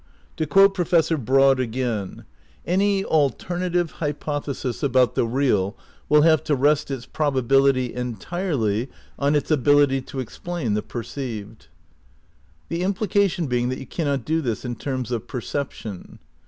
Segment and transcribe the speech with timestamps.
[0.37, 2.25] To quote Professor Broad again:
[2.65, 5.77] "Any alternative hypothesis about the real
[6.09, 11.67] will have to rest its probability entirely on its ability to explain the perceived."
[12.69, 16.17] The implication being that you cannot do this in terms of perception.